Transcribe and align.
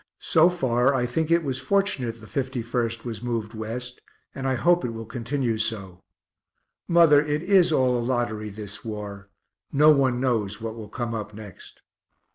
So 0.17 0.49
far 0.49 0.95
I 0.95 1.05
think 1.05 1.29
it 1.29 1.43
was 1.43 1.59
fortunate 1.61 2.19
the 2.21 2.25
51st 2.25 3.05
was 3.05 3.21
moved 3.21 3.53
West, 3.53 4.01
and 4.33 4.47
I 4.47 4.55
hope 4.55 4.83
it 4.83 4.89
will 4.89 5.05
continue 5.05 5.59
so. 5.59 6.01
Mother, 6.87 7.21
it 7.21 7.43
is 7.43 7.71
all 7.71 7.99
a 7.99 8.01
lottery, 8.01 8.49
this 8.49 8.83
war; 8.83 9.29
no 9.71 9.91
one 9.91 10.19
knows 10.19 10.59
what 10.59 10.73
will 10.73 10.89
come 10.89 11.13
up 11.13 11.35
next. 11.35 11.83